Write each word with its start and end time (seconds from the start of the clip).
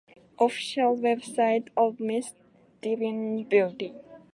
Official 0.39 0.97
website 0.97 1.67
of 1.77 1.99
Miss 1.99 2.33
Divine 2.81 3.43
Beauty 3.43 3.93